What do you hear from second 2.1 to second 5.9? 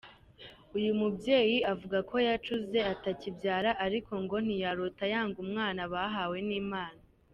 yacuze atakibyara, ariko ngo ntiyarota yanga umwana